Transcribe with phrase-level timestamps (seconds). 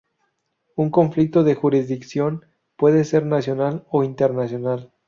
[0.77, 2.43] Un conflicto de jurisdicción
[2.75, 4.91] puede ser nacional o internacional.